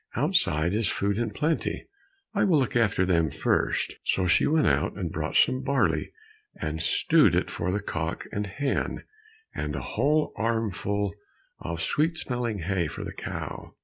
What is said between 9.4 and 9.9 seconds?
and a